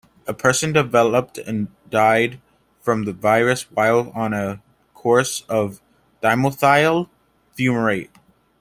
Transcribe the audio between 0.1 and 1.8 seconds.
A person developed and